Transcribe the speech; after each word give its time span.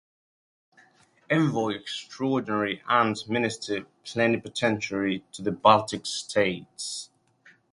Envoy 1.29 1.73
Extraordinary 1.75 2.81
and 2.87 3.15
Minister 3.27 3.85
Plenipotentiary 4.03 5.23
to 5.31 5.43
the 5.43 5.51
Baltic 5.51 6.07
States. 6.07 7.11